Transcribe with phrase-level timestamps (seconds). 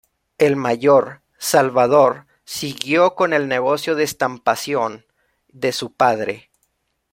[0.39, 5.05] El mayor, Salvador, siguió con el negocio de estampación
[5.49, 6.49] de su padre.